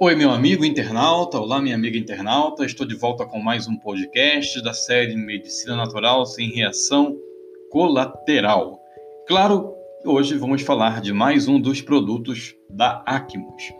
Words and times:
Oi, 0.00 0.14
meu 0.14 0.30
amigo 0.30 0.64
internauta, 0.64 1.40
olá, 1.40 1.60
minha 1.60 1.74
amiga 1.74 1.98
internauta. 1.98 2.64
Estou 2.64 2.86
de 2.86 2.94
volta 2.94 3.26
com 3.26 3.40
mais 3.40 3.66
um 3.66 3.76
podcast 3.76 4.62
da 4.62 4.72
série 4.72 5.16
Medicina 5.16 5.74
Natural 5.74 6.24
sem 6.24 6.52
Reação 6.52 7.16
Colateral. 7.68 8.78
Claro, 9.26 9.74
hoje 10.04 10.36
vamos 10.36 10.62
falar 10.62 11.00
de 11.00 11.12
mais 11.12 11.48
um 11.48 11.60
dos 11.60 11.80
produtos 11.80 12.54
da 12.70 13.02
Acmos. 13.04 13.72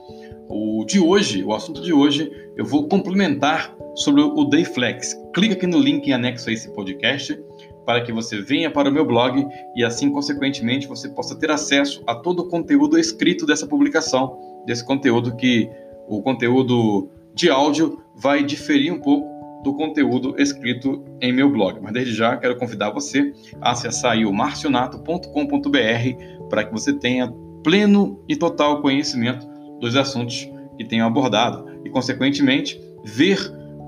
O 0.48 0.84
de 0.84 0.98
hoje, 0.98 1.44
o 1.44 1.54
assunto 1.54 1.80
de 1.82 1.92
hoje, 1.92 2.28
eu 2.56 2.64
vou 2.64 2.88
complementar 2.88 3.72
sobre 3.94 4.20
o 4.20 4.44
Dayflex. 4.44 5.14
Clica 5.32 5.54
aqui 5.54 5.68
no 5.68 5.78
link 5.78 6.08
em 6.08 6.12
anexo 6.12 6.50
a 6.50 6.52
esse 6.52 6.68
podcast 6.74 7.38
para 7.86 8.02
que 8.02 8.12
você 8.12 8.42
venha 8.42 8.72
para 8.72 8.90
o 8.90 8.92
meu 8.92 9.06
blog 9.06 9.46
e 9.76 9.84
assim, 9.84 10.10
consequentemente, 10.10 10.88
você 10.88 11.08
possa 11.08 11.38
ter 11.38 11.52
acesso 11.52 12.02
a 12.08 12.14
todo 12.16 12.40
o 12.40 12.48
conteúdo 12.48 12.98
escrito 12.98 13.46
dessa 13.46 13.68
publicação, 13.68 14.36
desse 14.66 14.84
conteúdo 14.84 15.36
que 15.36 15.70
o 16.08 16.22
conteúdo 16.22 17.10
de 17.34 17.50
áudio 17.50 18.02
vai 18.16 18.42
diferir 18.42 18.92
um 18.92 19.00
pouco 19.00 19.38
do 19.62 19.74
conteúdo 19.74 20.34
escrito 20.38 21.04
em 21.20 21.32
meu 21.32 21.50
blog. 21.50 21.80
Mas 21.80 21.92
desde 21.92 22.14
já 22.14 22.36
quero 22.36 22.56
convidar 22.56 22.90
você 22.90 23.32
a 23.60 23.72
acessar 23.72 24.16
o 24.18 24.32
marcionato.com.br 24.32 26.48
para 26.48 26.64
que 26.64 26.72
você 26.72 26.92
tenha 26.92 27.32
pleno 27.62 28.22
e 28.28 28.36
total 28.36 28.80
conhecimento 28.80 29.46
dos 29.80 29.96
assuntos 29.96 30.48
que 30.76 30.84
tenho 30.84 31.04
abordado 31.04 31.66
e, 31.84 31.90
consequentemente, 31.90 32.80
ver 33.04 33.38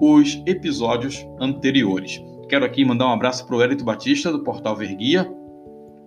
os 0.01 0.43
episódios 0.47 1.25
anteriores. 1.41 2.21
Quero 2.49 2.65
aqui 2.65 2.85
mandar 2.85 3.07
um 3.07 3.13
abraço 3.13 3.47
para 3.47 3.57
o 3.57 3.63
Hélito 3.63 3.85
Batista, 3.85 4.33
do 4.33 4.43
Portal 4.43 4.75
Verguia, 4.75 5.31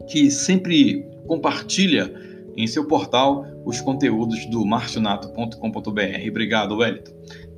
que 0.10 0.30
sempre 0.30 1.08
compartilha 1.26 2.14
em 2.56 2.68
seu 2.68 2.86
portal 2.86 3.46
os 3.66 3.82
conteúdos 3.82 4.46
do 4.48 4.66
marcionato.com.br. 4.66 6.30
Obrigado, 6.30 6.78
Wellington. 6.78 7.12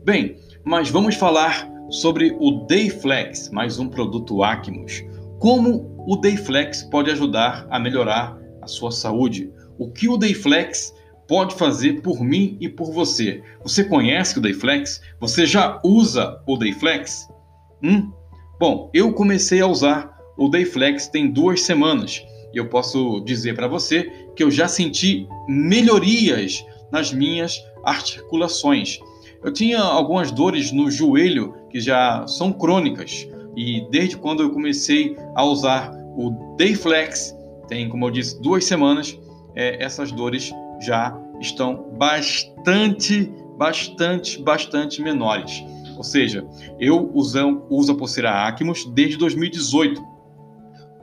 Bem, 0.03 0.37
mas 0.63 0.89
vamos 0.89 1.15
falar 1.15 1.69
sobre 1.89 2.35
o 2.39 2.65
Dayflex, 2.67 3.49
mais 3.49 3.79
um 3.79 3.87
produto 3.87 4.43
Acmos. 4.43 5.03
Como 5.39 5.95
o 6.07 6.15
Dayflex 6.15 6.83
pode 6.83 7.11
ajudar 7.11 7.67
a 7.69 7.79
melhorar 7.79 8.37
a 8.61 8.67
sua 8.67 8.91
saúde? 8.91 9.51
O 9.77 9.91
que 9.91 10.07
o 10.07 10.17
Dayflex 10.17 10.93
pode 11.27 11.55
fazer 11.55 12.01
por 12.01 12.23
mim 12.23 12.57
e 12.59 12.69
por 12.69 12.91
você? 12.91 13.41
Você 13.63 13.83
conhece 13.83 14.37
o 14.37 14.41
Dayflex? 14.41 15.01
Você 15.19 15.45
já 15.45 15.81
usa 15.83 16.41
o 16.47 16.57
Dayflex? 16.57 17.27
Hum? 17.83 18.11
Bom, 18.59 18.89
eu 18.93 19.13
comecei 19.13 19.61
a 19.61 19.67
usar 19.67 20.15
o 20.37 20.49
Dayflex 20.49 21.07
tem 21.07 21.31
duas 21.31 21.61
semanas 21.61 22.21
e 22.55 22.57
eu 22.57 22.67
posso 22.67 23.19
dizer 23.19 23.53
para 23.53 23.67
você 23.67 24.09
que 24.33 24.41
eu 24.41 24.49
já 24.49 24.67
senti 24.67 25.27
melhorias 25.47 26.65
nas 26.89 27.11
minhas 27.11 27.61
articulações. 27.83 28.97
Eu 29.43 29.51
tinha 29.51 29.79
algumas 29.79 30.31
dores 30.31 30.71
no 30.71 30.89
joelho 30.89 31.53
que 31.69 31.81
já 31.81 32.25
são 32.25 32.53
crônicas 32.53 33.27
e 33.55 33.85
desde 33.91 34.17
quando 34.17 34.41
eu 34.41 34.49
comecei 34.51 35.15
a 35.35 35.43
usar 35.43 35.91
o 36.17 36.55
Dayflex, 36.57 37.35
tem 37.67 37.89
como 37.89 38.05
eu 38.05 38.11
disse 38.11 38.41
duas 38.41 38.63
semanas, 38.63 39.19
é, 39.53 39.83
essas 39.83 40.11
dores 40.11 40.51
já 40.81 41.17
estão 41.41 41.91
bastante, 41.97 43.31
bastante, 43.57 44.41
bastante 44.41 45.01
menores. 45.01 45.63
Ou 45.97 46.03
seja, 46.03 46.45
eu 46.79 47.09
uso, 47.13 47.63
uso 47.69 47.91
a 47.91 47.95
pulseira 47.95 48.47
Acmos 48.47 48.85
desde 48.93 49.17
2018 49.17 50.14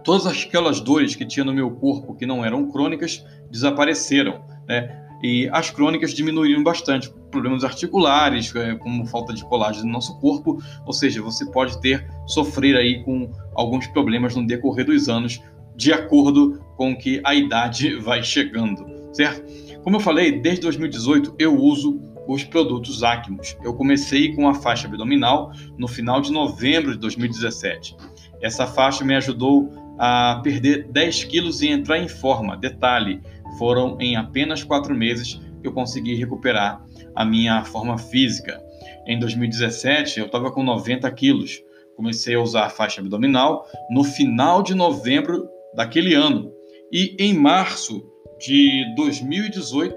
todas 0.03 0.27
aquelas 0.27 0.81
dores 0.81 1.14
que 1.14 1.25
tinha 1.25 1.45
no 1.45 1.53
meu 1.53 1.70
corpo 1.70 2.14
que 2.14 2.27
não 2.27 2.45
eram 2.45 2.70
crônicas 2.70 3.25
desapareceram, 3.50 4.44
né? 4.69 4.98
E 5.22 5.48
as 5.53 5.70
crônicas 5.70 6.12
diminuíram 6.12 6.65
bastante, 6.65 7.09
problemas 7.31 7.62
articulares, 7.62 8.54
é, 8.56 8.75
como 8.75 9.06
falta 9.06 9.32
de 9.32 9.44
colágeno 9.44 9.87
no 9.87 9.93
nosso 9.93 10.19
corpo, 10.19 10.60
ou 10.84 10.93
seja, 10.93 11.22
você 11.22 11.47
pode 11.47 11.81
ter 11.81 12.04
sofrer 12.26 12.76
aí 12.76 13.04
com 13.04 13.31
alguns 13.54 13.87
problemas 13.87 14.34
no 14.34 14.44
decorrer 14.44 14.84
dos 14.84 15.09
anos, 15.09 15.41
de 15.76 15.93
acordo 15.93 16.60
com 16.76 16.97
que 16.97 17.21
a 17.25 17.34
idade 17.34 17.94
vai 18.03 18.22
chegando, 18.22 18.84
certo? 19.15 19.44
Como 19.82 19.97
eu 19.97 20.00
falei, 20.00 20.41
desde 20.41 20.62
2018 20.62 21.37
eu 21.38 21.56
uso 21.56 22.00
os 22.26 22.44
produtos 22.44 23.03
Acmos. 23.03 23.56
Eu 23.65 23.75
comecei 23.75 24.34
com 24.34 24.49
a 24.49 24.55
faixa 24.55 24.87
abdominal 24.87 25.53
no 25.76 25.88
final 25.88 26.21
de 26.21 26.31
novembro 26.31 26.93
de 26.93 26.99
2017. 26.99 27.97
Essa 28.41 28.66
faixa 28.66 29.05
me 29.05 29.15
ajudou 29.16 29.81
a 30.04 30.40
perder 30.42 30.88
10 30.90 31.24
quilos 31.26 31.62
e 31.62 31.68
entrar 31.68 31.96
em 31.96 32.08
forma. 32.08 32.56
Detalhe, 32.56 33.20
foram 33.56 33.96
em 34.00 34.16
apenas 34.16 34.64
quatro 34.64 34.92
meses 34.96 35.40
que 35.60 35.68
eu 35.68 35.72
consegui 35.72 36.16
recuperar 36.16 36.84
a 37.14 37.24
minha 37.24 37.64
forma 37.64 37.96
física. 37.96 38.60
Em 39.06 39.16
2017, 39.16 40.18
eu 40.18 40.26
estava 40.26 40.50
com 40.50 40.64
90 40.64 41.08
quilos. 41.12 41.62
Comecei 41.94 42.34
a 42.34 42.40
usar 42.40 42.64
a 42.64 42.68
faixa 42.68 43.00
abdominal 43.00 43.64
no 43.90 44.02
final 44.02 44.60
de 44.60 44.74
novembro 44.74 45.48
daquele 45.72 46.14
ano. 46.14 46.52
E 46.90 47.14
em 47.20 47.32
março 47.32 48.04
de 48.40 48.84
2018, 48.96 49.94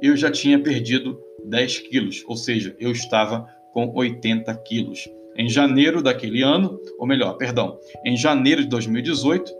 eu 0.00 0.16
já 0.16 0.30
tinha 0.30 0.58
perdido 0.58 1.20
10 1.44 1.80
quilos, 1.80 2.24
ou 2.26 2.36
seja, 2.36 2.74
eu 2.80 2.90
estava 2.90 3.46
com 3.74 3.92
80 3.94 4.54
quilos. 4.62 5.06
Em 5.36 5.48
janeiro 5.48 6.02
daquele 6.02 6.42
ano, 6.42 6.78
ou 6.98 7.06
melhor, 7.06 7.36
perdão, 7.36 7.78
em 8.04 8.16
janeiro 8.16 8.62
de 8.62 8.68
2018, 8.68 9.52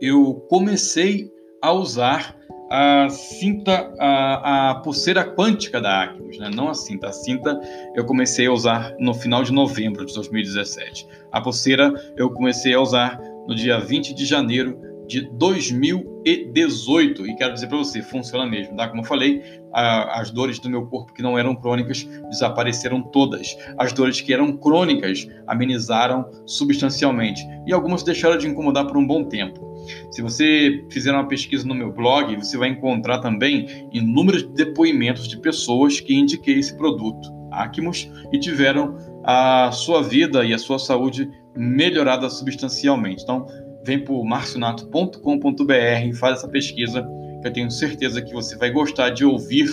eu 0.00 0.34
comecei 0.48 1.30
a 1.62 1.72
usar 1.72 2.36
a 2.70 3.08
cinta, 3.08 3.92
a, 3.98 4.70
a 4.70 4.74
pulseira 4.76 5.24
quântica 5.24 5.80
da 5.80 6.02
Acmos, 6.02 6.38
né? 6.38 6.50
não 6.52 6.68
a 6.68 6.74
cinta. 6.74 7.08
A 7.08 7.12
cinta 7.12 7.60
eu 7.94 8.04
comecei 8.04 8.46
a 8.46 8.52
usar 8.52 8.94
no 8.98 9.14
final 9.14 9.42
de 9.42 9.52
novembro 9.52 10.04
de 10.04 10.12
2017. 10.14 11.06
A 11.30 11.40
pulseira 11.40 11.92
eu 12.16 12.30
comecei 12.30 12.74
a 12.74 12.80
usar 12.80 13.20
no 13.46 13.54
dia 13.54 13.78
20 13.78 14.14
de 14.14 14.24
janeiro 14.24 14.80
de 15.06 15.22
2018. 15.32 17.26
E 17.26 17.36
quero 17.36 17.54
dizer 17.54 17.68
para 17.68 17.78
você, 17.78 18.02
funciona 18.02 18.46
mesmo, 18.46 18.76
tá? 18.76 18.88
Como 18.88 19.02
eu 19.02 19.06
falei, 19.06 19.42
a, 19.72 20.20
as 20.20 20.30
dores 20.30 20.58
do 20.58 20.68
meu 20.68 20.86
corpo 20.86 21.12
que 21.12 21.22
não 21.22 21.38
eram 21.38 21.54
crônicas 21.54 22.04
desapareceram 22.30 23.02
todas. 23.02 23.56
As 23.78 23.92
dores 23.92 24.20
que 24.20 24.32
eram 24.32 24.56
crônicas 24.56 25.28
amenizaram 25.46 26.28
substancialmente. 26.46 27.42
E 27.66 27.72
algumas 27.72 28.02
deixaram 28.02 28.38
de 28.38 28.46
incomodar 28.46 28.86
por 28.86 28.96
um 28.96 29.06
bom 29.06 29.24
tempo. 29.24 29.66
Se 30.10 30.22
você 30.22 30.84
fizer 30.90 31.12
uma 31.12 31.28
pesquisa 31.28 31.66
no 31.66 31.74
meu 31.74 31.92
blog, 31.92 32.34
você 32.36 32.56
vai 32.56 32.70
encontrar 32.70 33.18
também 33.20 33.88
inúmeros 33.92 34.42
depoimentos 34.42 35.28
de 35.28 35.38
pessoas 35.38 36.00
que 36.00 36.14
indiquei 36.14 36.58
esse 36.58 36.76
produto, 36.76 37.32
Acmos, 37.52 38.10
e 38.32 38.38
tiveram 38.38 38.96
a 39.24 39.70
sua 39.72 40.02
vida 40.02 40.44
e 40.44 40.52
a 40.52 40.58
sua 40.58 40.78
saúde 40.78 41.30
melhorada 41.56 42.28
substancialmente. 42.28 43.22
Então, 43.22 43.46
vem 43.86 44.00
para 44.00 44.14
marcionato.com.br 44.24 46.06
e 46.08 46.12
faz 46.12 46.38
essa 46.38 46.48
pesquisa, 46.48 47.08
que 47.40 47.46
eu 47.46 47.52
tenho 47.52 47.70
certeza 47.70 48.20
que 48.20 48.32
você 48.32 48.56
vai 48.56 48.70
gostar 48.70 49.10
de 49.10 49.24
ouvir 49.24 49.68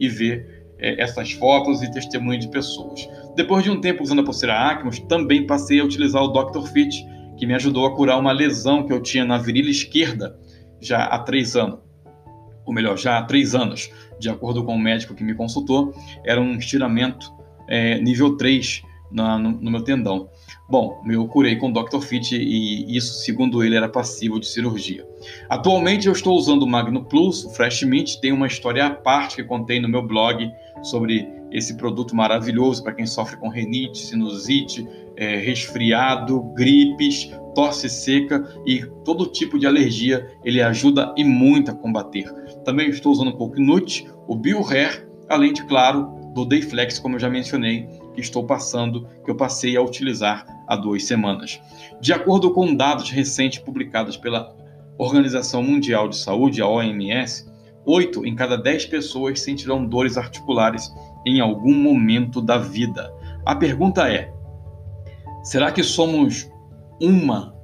e 0.00 0.08
ver 0.08 0.66
é, 0.78 1.00
essas 1.00 1.30
fotos 1.30 1.80
e 1.80 1.90
testemunho 1.92 2.40
de 2.40 2.48
pessoas. 2.48 3.08
Depois 3.36 3.62
de 3.62 3.70
um 3.70 3.80
tempo 3.80 4.02
usando 4.02 4.20
a 4.20 4.24
pulseira 4.24 4.58
Acmos, 4.58 4.98
também 5.00 5.46
passei 5.46 5.78
a 5.78 5.84
utilizar 5.84 6.20
o 6.22 6.28
Dr. 6.28 6.66
Fit, 6.72 7.06
que 7.36 7.46
me 7.46 7.54
ajudou 7.54 7.86
a 7.86 7.94
curar 7.94 8.18
uma 8.18 8.32
lesão 8.32 8.84
que 8.84 8.92
eu 8.92 9.00
tinha 9.00 9.24
na 9.24 9.38
virilha 9.38 9.70
esquerda 9.70 10.36
já 10.80 11.04
há 11.04 11.20
três 11.20 11.54
anos. 11.54 11.78
Ou 12.66 12.74
melhor, 12.74 12.98
já 12.98 13.18
há 13.18 13.22
três 13.22 13.54
anos, 13.54 13.90
de 14.18 14.28
acordo 14.28 14.64
com 14.64 14.74
o 14.74 14.78
médico 14.78 15.14
que 15.14 15.22
me 15.22 15.34
consultou, 15.34 15.94
era 16.24 16.40
um 16.40 16.56
estiramento 16.56 17.32
é, 17.68 18.00
nível 18.00 18.36
3 18.36 18.82
na, 19.12 19.38
no, 19.38 19.50
no, 19.50 19.70
meu 19.70 19.82
tendão. 19.82 20.28
Bom, 20.68 21.02
eu 21.06 21.26
curei 21.26 21.56
com 21.56 21.70
o 21.70 21.72
Dr. 21.72 22.00
Fit 22.00 22.34
e 22.34 22.96
isso, 22.96 23.14
segundo 23.14 23.62
ele, 23.62 23.76
era 23.76 23.88
passivo 23.88 24.40
de 24.40 24.46
cirurgia. 24.46 25.06
Atualmente 25.48 26.06
eu 26.06 26.12
estou 26.12 26.36
usando 26.36 26.62
o 26.62 26.66
Magno 26.66 27.04
Plus, 27.04 27.44
o 27.44 27.50
Fresh 27.50 27.82
Mint, 27.82 28.16
tem 28.16 28.32
uma 28.32 28.46
história 28.46 28.86
à 28.86 28.90
parte 28.90 29.36
que 29.36 29.44
contei 29.44 29.80
no 29.80 29.88
meu 29.88 30.02
blog 30.02 30.50
sobre 30.82 31.28
esse 31.50 31.76
produto 31.76 32.16
maravilhoso 32.16 32.82
para 32.82 32.94
quem 32.94 33.06
sofre 33.06 33.36
com 33.36 33.48
renite, 33.48 33.98
sinusite, 33.98 34.88
é, 35.16 35.36
resfriado, 35.36 36.42
gripes, 36.54 37.30
tosse 37.54 37.88
seca 37.88 38.42
e 38.66 38.82
todo 39.04 39.26
tipo 39.26 39.58
de 39.58 39.66
alergia, 39.66 40.26
ele 40.42 40.62
ajuda 40.62 41.14
e 41.16 41.24
muito 41.24 41.70
a 41.70 41.74
combater. 41.74 42.32
Também 42.64 42.88
estou 42.88 43.12
usando 43.12 43.28
o 43.28 43.36
Coconut, 43.36 44.06
o 44.26 44.34
BioHair, 44.34 45.06
além 45.28 45.52
de, 45.52 45.62
claro, 45.64 46.08
do 46.34 46.44
Dayflex, 46.44 46.98
como 46.98 47.16
eu 47.16 47.20
já 47.20 47.28
mencionei, 47.28 47.86
que 48.14 48.20
estou 48.20 48.44
passando, 48.44 49.06
que 49.24 49.30
eu 49.30 49.36
passei 49.36 49.76
a 49.76 49.82
utilizar 49.82 50.44
há 50.66 50.76
duas 50.76 51.04
semanas. 51.04 51.60
De 52.00 52.12
acordo 52.12 52.52
com 52.52 52.74
dados 52.74 53.10
recentes 53.10 53.58
publicados 53.58 54.16
pela 54.16 54.54
Organização 54.98 55.62
Mundial 55.62 56.08
de 56.08 56.16
Saúde, 56.16 56.60
a 56.60 56.68
OMS, 56.68 57.50
8 57.84 58.24
em 58.26 58.34
cada 58.34 58.56
10 58.56 58.86
pessoas 58.86 59.40
sentirão 59.40 59.84
dores 59.84 60.16
articulares 60.16 60.92
em 61.26 61.40
algum 61.40 61.74
momento 61.74 62.40
da 62.40 62.58
vida. 62.58 63.12
A 63.44 63.56
pergunta 63.56 64.08
é: 64.08 64.32
será 65.42 65.72
que 65.72 65.82
somos 65.82 66.48
uma 67.00 67.54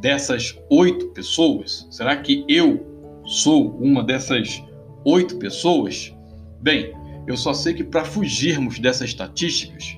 dessas 0.00 0.58
oito 0.70 1.08
pessoas? 1.08 1.86
Será 1.90 2.16
que 2.16 2.44
eu 2.48 2.84
sou 3.24 3.76
uma 3.78 4.02
dessas 4.02 4.62
oito 5.04 5.36
pessoas? 5.38 6.12
Bem, 6.60 6.92
Eu 7.26 7.36
só 7.36 7.52
sei 7.54 7.74
que 7.74 7.84
para 7.84 8.04
fugirmos 8.04 8.78
dessas 8.78 9.10
estatísticas, 9.10 9.96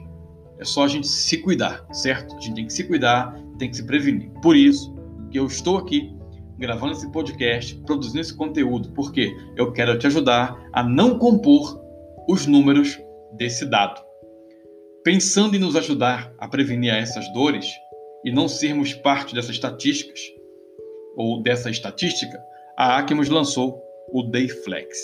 é 0.58 0.64
só 0.64 0.84
a 0.84 0.88
gente 0.88 1.06
se 1.06 1.38
cuidar, 1.38 1.86
certo? 1.92 2.36
A 2.36 2.40
gente 2.40 2.54
tem 2.54 2.66
que 2.66 2.72
se 2.72 2.84
cuidar, 2.84 3.34
tem 3.58 3.68
que 3.68 3.76
se 3.76 3.84
prevenir. 3.84 4.30
Por 4.42 4.56
isso 4.56 4.94
que 5.30 5.38
eu 5.38 5.46
estou 5.46 5.78
aqui 5.78 6.14
gravando 6.58 6.92
esse 6.92 7.10
podcast, 7.10 7.74
produzindo 7.86 8.20
esse 8.20 8.34
conteúdo, 8.34 8.90
porque 8.92 9.34
eu 9.56 9.72
quero 9.72 9.98
te 9.98 10.06
ajudar 10.06 10.56
a 10.72 10.82
não 10.82 11.18
compor 11.18 11.80
os 12.28 12.46
números 12.46 12.98
desse 13.36 13.66
dado. 13.66 14.00
Pensando 15.02 15.56
em 15.56 15.58
nos 15.58 15.76
ajudar 15.76 16.32
a 16.38 16.48
prevenir 16.48 16.94
essas 16.94 17.30
dores 17.32 17.66
e 18.24 18.32
não 18.32 18.48
sermos 18.48 18.94
parte 18.94 19.34
dessas 19.34 19.50
estatísticas 19.50 20.20
ou 21.16 21.42
dessa 21.42 21.68
estatística, 21.68 22.40
a 22.76 22.98
Acmos 22.98 23.28
lançou 23.28 23.80
o 24.12 24.22
Dayflex. 24.22 24.96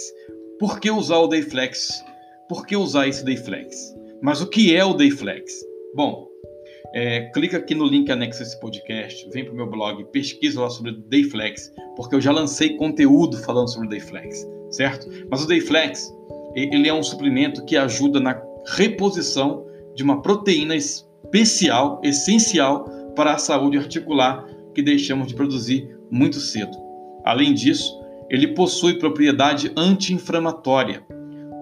Por 0.58 0.80
que 0.80 0.90
usar 0.90 1.18
o 1.18 1.26
Dayflex? 1.26 2.04
Por 2.50 2.66
que 2.66 2.76
usar 2.76 3.06
esse 3.06 3.24
Dayflex? 3.24 3.94
Mas 4.20 4.40
o 4.40 4.46
que 4.48 4.74
é 4.74 4.84
o 4.84 4.92
Dayflex? 4.92 5.52
Bom, 5.94 6.26
é, 6.92 7.30
clica 7.30 7.58
aqui 7.58 7.76
no 7.76 7.86
link 7.86 8.10
anexo 8.10 8.42
a 8.42 8.42
esse 8.42 8.58
podcast, 8.58 9.30
vem 9.30 9.44
para 9.44 9.54
o 9.54 9.56
meu 9.56 9.70
blog, 9.70 10.04
pesquisa 10.06 10.60
lá 10.60 10.68
sobre 10.68 11.00
Dayflex, 11.08 11.72
porque 11.94 12.16
eu 12.16 12.20
já 12.20 12.32
lancei 12.32 12.76
conteúdo 12.76 13.36
falando 13.36 13.72
sobre 13.72 13.88
Dayflex, 13.90 14.44
certo? 14.68 15.06
Mas 15.30 15.44
o 15.44 15.46
Dayflex, 15.46 16.12
ele 16.56 16.88
é 16.88 16.92
um 16.92 17.04
suplemento 17.04 17.64
que 17.64 17.76
ajuda 17.76 18.18
na 18.18 18.42
reposição 18.66 19.64
de 19.94 20.02
uma 20.02 20.20
proteína 20.20 20.74
especial, 20.74 22.00
essencial 22.02 22.84
para 23.14 23.34
a 23.34 23.38
saúde 23.38 23.78
articular 23.78 24.44
que 24.74 24.82
deixamos 24.82 25.28
de 25.28 25.36
produzir 25.36 25.88
muito 26.10 26.40
cedo. 26.40 26.76
Além 27.24 27.54
disso, 27.54 27.96
ele 28.28 28.48
possui 28.48 28.98
propriedade 28.98 29.70
anti-inflamatória. 29.76 31.06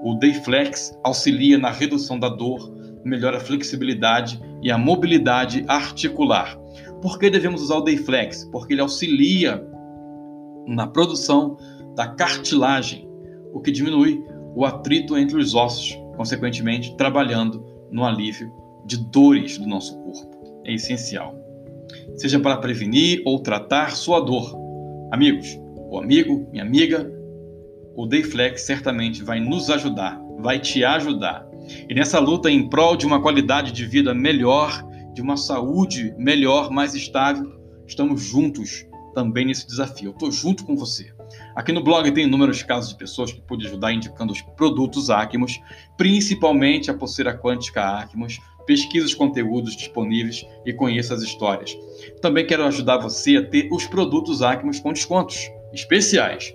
O 0.02 0.14
Dayflex 0.14 0.98
auxilia 1.02 1.58
na 1.58 1.70
redução 1.70 2.18
da 2.18 2.28
dor, 2.28 2.72
melhora 3.04 3.38
a 3.38 3.40
flexibilidade 3.40 4.40
e 4.62 4.70
a 4.70 4.78
mobilidade 4.78 5.64
articular. 5.66 6.56
Por 7.02 7.18
que 7.18 7.30
devemos 7.30 7.62
usar 7.62 7.76
o 7.76 7.80
Dayflex? 7.80 8.44
Porque 8.52 8.74
ele 8.74 8.80
auxilia 8.80 9.64
na 10.66 10.86
produção 10.86 11.56
da 11.96 12.06
cartilagem, 12.06 13.08
o 13.52 13.60
que 13.60 13.70
diminui 13.70 14.22
o 14.54 14.64
atrito 14.64 15.16
entre 15.16 15.36
os 15.36 15.54
ossos, 15.54 15.98
consequentemente 16.16 16.96
trabalhando 16.96 17.64
no 17.90 18.04
alívio 18.04 18.52
de 18.84 18.96
dores 18.96 19.58
do 19.58 19.66
nosso 19.66 19.98
corpo. 19.98 20.62
É 20.64 20.74
essencial. 20.74 21.34
Seja 22.16 22.38
para 22.38 22.56
prevenir 22.58 23.22
ou 23.24 23.40
tratar 23.40 23.96
sua 23.96 24.20
dor. 24.20 24.54
Amigos, 25.10 25.58
o 25.90 25.98
amigo, 25.98 26.46
minha 26.50 26.62
amiga, 26.62 27.10
o 27.98 28.06
Dayflex 28.06 28.62
certamente 28.62 29.24
vai 29.24 29.40
nos 29.40 29.68
ajudar, 29.68 30.22
vai 30.38 30.60
te 30.60 30.84
ajudar. 30.84 31.44
E 31.88 31.92
nessa 31.92 32.20
luta 32.20 32.48
em 32.48 32.68
prol 32.68 32.96
de 32.96 33.04
uma 33.04 33.20
qualidade 33.20 33.72
de 33.72 33.84
vida 33.84 34.14
melhor, 34.14 34.84
de 35.12 35.20
uma 35.20 35.36
saúde 35.36 36.14
melhor, 36.16 36.70
mais 36.70 36.94
estável, 36.94 37.60
estamos 37.88 38.22
juntos 38.22 38.86
também 39.16 39.46
nesse 39.46 39.66
desafio. 39.66 40.10
Eu 40.10 40.12
estou 40.12 40.30
junto 40.30 40.64
com 40.64 40.76
você. 40.76 41.12
Aqui 41.56 41.72
no 41.72 41.82
blog 41.82 42.08
tem 42.12 42.22
inúmeros 42.22 42.62
casos 42.62 42.90
de 42.90 42.96
pessoas 42.96 43.32
que 43.32 43.40
pude 43.40 43.66
ajudar 43.66 43.92
indicando 43.92 44.32
os 44.32 44.42
produtos 44.42 45.10
Acmos, 45.10 45.58
principalmente 45.96 46.92
a 46.92 46.94
pulseira 46.94 47.36
quântica 47.36 47.82
Acmos. 47.82 48.38
Pesquisa 48.64 49.06
os 49.06 49.14
conteúdos 49.14 49.74
disponíveis 49.74 50.46
e 50.64 50.72
conheça 50.72 51.14
as 51.14 51.22
histórias. 51.22 51.76
Também 52.22 52.46
quero 52.46 52.64
ajudar 52.64 52.98
você 52.98 53.38
a 53.38 53.44
ter 53.44 53.68
os 53.72 53.86
produtos 53.86 54.40
Acmos 54.40 54.78
com 54.78 54.92
descontos 54.92 55.50
especiais. 55.72 56.54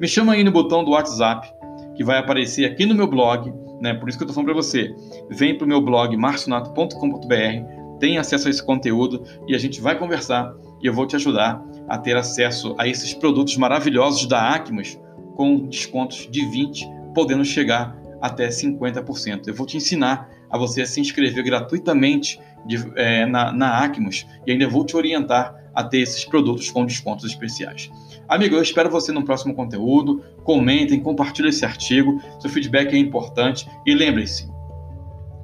Me 0.00 0.08
chama 0.08 0.32
aí 0.32 0.42
no 0.42 0.50
botão 0.50 0.84
do 0.84 0.90
WhatsApp 0.90 1.48
que 1.94 2.02
vai 2.02 2.18
aparecer 2.18 2.64
aqui 2.64 2.84
no 2.84 2.94
meu 2.94 3.06
blog, 3.06 3.52
né? 3.80 3.94
Por 3.94 4.08
isso 4.08 4.18
que 4.18 4.24
eu 4.24 4.26
estou 4.26 4.34
falando 4.34 4.52
para 4.52 4.62
você. 4.62 4.94
Vem 5.30 5.56
para 5.56 5.64
o 5.64 5.68
meu 5.68 5.80
blog 5.80 6.16
marcionato.com.br, 6.16 7.98
tem 8.00 8.18
acesso 8.18 8.48
a 8.48 8.50
esse 8.50 8.64
conteúdo 8.64 9.22
e 9.46 9.54
a 9.54 9.58
gente 9.58 9.80
vai 9.80 9.96
conversar 9.96 10.52
e 10.82 10.86
eu 10.86 10.92
vou 10.92 11.06
te 11.06 11.16
ajudar 11.16 11.64
a 11.88 11.96
ter 11.96 12.16
acesso 12.16 12.74
a 12.78 12.88
esses 12.88 13.14
produtos 13.14 13.56
maravilhosos 13.56 14.26
da 14.26 14.54
Acmos 14.54 14.98
com 15.36 15.66
descontos 15.66 16.28
de 16.30 16.44
20, 16.44 16.86
podendo 17.14 17.44
chegar 17.44 17.96
até 18.20 18.48
50%. 18.48 19.46
Eu 19.46 19.54
vou 19.54 19.66
te 19.66 19.76
ensinar 19.76 20.28
a 20.54 20.56
você 20.56 20.86
se 20.86 21.00
inscrever 21.00 21.42
gratuitamente 21.42 22.38
de, 22.64 22.76
é, 22.94 23.26
na, 23.26 23.50
na 23.50 23.82
Acmos 23.82 24.24
e 24.46 24.52
ainda 24.52 24.68
vou 24.68 24.86
te 24.86 24.96
orientar 24.96 25.52
a 25.74 25.82
ter 25.82 25.98
esses 25.98 26.24
produtos 26.24 26.70
com 26.70 26.86
descontos 26.86 27.24
especiais. 27.24 27.90
Amigo, 28.28 28.54
eu 28.54 28.62
espero 28.62 28.88
você 28.88 29.10
no 29.10 29.24
próximo 29.24 29.52
conteúdo. 29.52 30.22
Comentem, 30.44 31.00
compartilhem 31.00 31.50
esse 31.50 31.64
artigo. 31.64 32.22
Seu 32.38 32.48
feedback 32.48 32.94
é 32.94 32.96
importante. 32.96 33.68
E 33.84 33.92
lembre-se, 33.96 34.48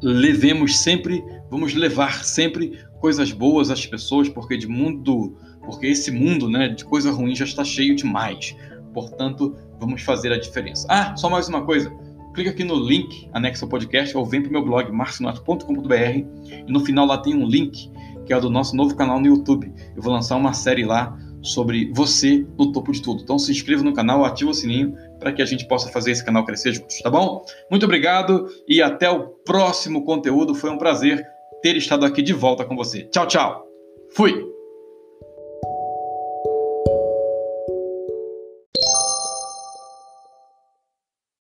levemos 0.00 0.78
sempre, 0.78 1.24
vamos 1.50 1.74
levar 1.74 2.24
sempre 2.24 2.78
coisas 3.00 3.32
boas 3.32 3.68
às 3.68 3.84
pessoas, 3.84 4.28
porque 4.28 4.56
de 4.56 4.68
mundo, 4.68 5.36
porque 5.64 5.88
esse 5.88 6.12
mundo, 6.12 6.48
né, 6.48 6.68
de 6.68 6.84
coisa 6.84 7.10
ruim 7.10 7.34
já 7.34 7.44
está 7.44 7.64
cheio 7.64 7.96
demais. 7.96 8.54
Portanto, 8.94 9.56
vamos 9.80 10.02
fazer 10.02 10.32
a 10.32 10.38
diferença. 10.38 10.86
Ah, 10.88 11.16
só 11.16 11.28
mais 11.28 11.48
uma 11.48 11.64
coisa. 11.66 11.92
Clica 12.34 12.50
aqui 12.50 12.64
no 12.64 12.76
link 12.76 13.28
anexo 13.32 13.64
ao 13.64 13.68
podcast 13.68 14.16
ou 14.16 14.24
vem 14.24 14.40
para 14.40 14.50
o 14.50 14.52
meu 14.52 14.64
blog 14.64 14.90
marcionato.com.br 14.92 15.94
e 15.94 16.72
no 16.72 16.80
final 16.80 17.06
lá 17.06 17.18
tem 17.18 17.34
um 17.34 17.46
link 17.46 17.90
que 18.24 18.32
é 18.32 18.36
o 18.36 18.40
do 18.40 18.50
nosso 18.50 18.76
novo 18.76 18.94
canal 18.94 19.18
no 19.18 19.26
YouTube. 19.26 19.72
Eu 19.96 20.02
vou 20.02 20.12
lançar 20.12 20.36
uma 20.36 20.52
série 20.52 20.84
lá 20.84 21.16
sobre 21.42 21.90
você 21.92 22.46
no 22.58 22.70
topo 22.70 22.92
de 22.92 23.02
tudo. 23.02 23.22
Então 23.22 23.38
se 23.38 23.50
inscreva 23.50 23.82
no 23.82 23.92
canal, 23.92 24.24
ativa 24.24 24.50
o 24.50 24.54
sininho 24.54 24.94
para 25.18 25.32
que 25.32 25.42
a 25.42 25.44
gente 25.44 25.66
possa 25.66 25.90
fazer 25.90 26.12
esse 26.12 26.24
canal 26.24 26.44
crescer 26.44 26.72
juntos, 26.72 27.00
tá 27.00 27.10
bom? 27.10 27.44
Muito 27.70 27.84
obrigado 27.84 28.46
e 28.68 28.82
até 28.82 29.10
o 29.10 29.28
próximo 29.44 30.04
conteúdo. 30.04 30.54
Foi 30.54 30.70
um 30.70 30.78
prazer 30.78 31.24
ter 31.62 31.76
estado 31.76 32.06
aqui 32.06 32.22
de 32.22 32.32
volta 32.32 32.64
com 32.64 32.76
você. 32.76 33.04
Tchau, 33.04 33.26
tchau. 33.26 33.66
Fui. 34.14 34.49